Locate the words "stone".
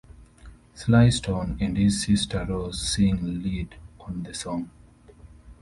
1.09-1.59